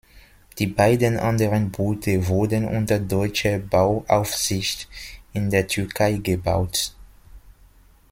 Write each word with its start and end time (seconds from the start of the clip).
Die 0.57 0.65
beiden 0.65 1.17
anderen 1.19 1.69
Boote 1.69 2.25
wurden 2.27 2.65
unter 2.65 2.97
deutscher 2.97 3.59
Bauaufsicht 3.59 4.89
in 5.31 5.51
der 5.51 5.67
Türkei 5.67 6.13
gebaut. 6.13 6.95